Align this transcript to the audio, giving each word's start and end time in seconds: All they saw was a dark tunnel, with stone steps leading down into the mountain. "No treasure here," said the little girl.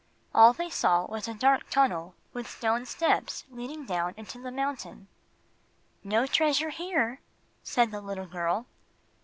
All 0.33 0.51
they 0.51 0.71
saw 0.71 1.05
was 1.05 1.27
a 1.27 1.35
dark 1.35 1.69
tunnel, 1.69 2.15
with 2.33 2.49
stone 2.49 2.87
steps 2.87 3.43
leading 3.51 3.85
down 3.85 4.15
into 4.17 4.41
the 4.41 4.49
mountain. 4.49 5.07
"No 6.03 6.25
treasure 6.25 6.71
here," 6.71 7.19
said 7.61 7.91
the 7.91 8.01
little 8.01 8.25
girl. 8.25 8.65